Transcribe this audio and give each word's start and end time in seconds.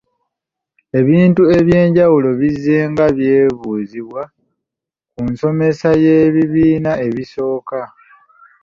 Ebintu 0.99 1.43
eby’enjawulo 1.57 2.29
bizzenga 2.39 3.05
byebuuzibwa 3.17 4.21
ku 5.13 5.21
nsomesa 5.31 5.89
y'ebibiina 6.03 6.91
ebisooka. 7.07 7.79